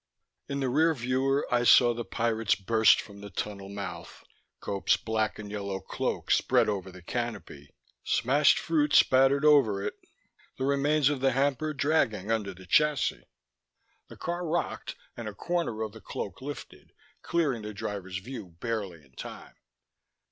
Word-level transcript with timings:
In 0.49 0.61
the 0.61 0.67
rear 0.69 0.95
viewer 0.95 1.45
I 1.53 1.63
saw 1.63 1.93
the 1.93 2.03
pirates 2.03 2.55
burst 2.55 2.99
from 2.99 3.21
the 3.21 3.29
tunnel 3.29 3.69
mouth, 3.69 4.23
Gope's 4.59 4.97
black 4.97 5.37
and 5.37 5.51
yellow 5.51 5.79
cloak 5.79 6.31
spread 6.31 6.67
over 6.67 6.89
the 6.91 7.03
canopy, 7.03 7.69
smashed 8.03 8.57
fruit 8.57 8.95
spattered 8.95 9.45
over 9.45 9.83
it, 9.85 9.93
the 10.57 10.63
remains 10.65 11.09
of 11.09 11.19
the 11.21 11.33
hamper 11.33 11.71
dragging 11.71 12.31
under 12.31 12.51
the 12.55 12.65
chassis. 12.65 13.27
The 14.07 14.17
car 14.17 14.43
rocked 14.43 14.95
and 15.15 15.29
a 15.29 15.35
corner 15.35 15.83
of 15.83 15.91
the 15.91 16.01
cloak 16.01 16.41
lifted, 16.41 16.93
clearing 17.21 17.61
the 17.61 17.71
driver's 17.71 18.17
view 18.17 18.55
barely 18.59 19.03
in 19.05 19.11
time. 19.11 19.53